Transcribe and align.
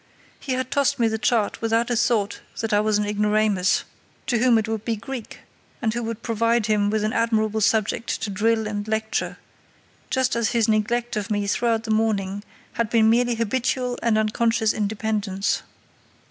He 0.39 0.53
had 0.53 0.71
tossed 0.71 0.97
me 0.97 1.07
the 1.07 1.19
chart 1.19 1.61
without 1.61 1.91
a 1.91 1.95
thought 1.95 2.41
that 2.59 2.73
I 2.73 2.79
was 2.79 2.97
an 2.97 3.05
ignoramus, 3.05 3.83
to 4.25 4.39
whom 4.39 4.57
it 4.57 4.67
would 4.67 4.83
be 4.83 4.95
Greek, 4.95 5.41
and 5.79 5.93
who 5.93 6.01
would 6.01 6.23
provide 6.23 6.65
him 6.65 6.89
with 6.89 7.03
an 7.03 7.13
admirable 7.13 7.61
subject 7.61 8.19
to 8.23 8.31
drill 8.31 8.65
and 8.67 8.87
lecture, 8.87 9.37
just 10.09 10.35
as 10.35 10.53
his 10.53 10.67
neglect 10.67 11.15
of 11.17 11.29
me 11.29 11.45
throughout 11.45 11.83
the 11.83 11.91
morning 11.91 12.41
had 12.73 12.89
been 12.89 13.11
merely 13.11 13.35
habitual 13.35 13.99
and 14.01 14.17
unconscious 14.17 14.73
independence. 14.73 15.61